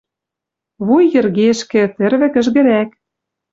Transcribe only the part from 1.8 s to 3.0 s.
тӹрвӹ кӹжгӹрӓк.